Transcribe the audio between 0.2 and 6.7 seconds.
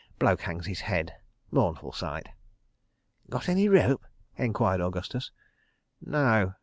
hangs his head. Mournful sight...." "Got any rope?" enquired Augustus. "No!